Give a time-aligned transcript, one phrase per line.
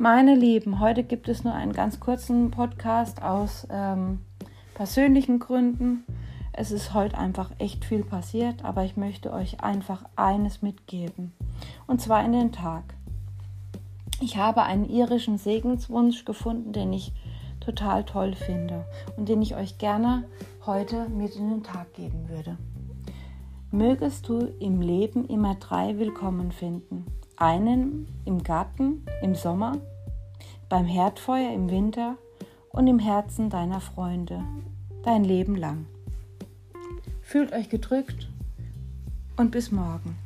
[0.00, 4.20] Meine Lieben, heute gibt es nur einen ganz kurzen Podcast aus ähm,
[4.74, 6.04] persönlichen Gründen.
[6.52, 11.32] Es ist heute einfach echt viel passiert, aber ich möchte euch einfach eines mitgeben.
[11.88, 12.84] Und zwar in den Tag.
[14.20, 17.12] Ich habe einen irischen Segenswunsch gefunden, den ich
[17.58, 18.84] total toll finde
[19.16, 20.28] und den ich euch gerne
[20.64, 22.56] heute mit in den Tag geben würde.
[23.72, 26.97] Mögest du im Leben immer drei Willkommen finden.
[27.40, 29.78] Einen im Garten im Sommer,
[30.68, 32.16] beim Herdfeuer im Winter
[32.70, 34.42] und im Herzen deiner Freunde,
[35.04, 35.86] dein Leben lang.
[37.22, 38.28] Fühlt euch gedrückt
[39.36, 40.16] und bis morgen.